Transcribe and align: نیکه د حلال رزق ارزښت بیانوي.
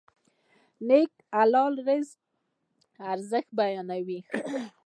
نیکه 0.87 1.15
د 1.21 1.23
حلال 1.37 1.73
رزق 1.87 2.19
ارزښت 3.11 3.49
بیانوي. 3.59 4.19